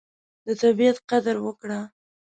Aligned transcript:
د 0.45 0.47
طبیعت 0.61 0.97
قدر 1.09 1.35
وکړه. 1.45 1.79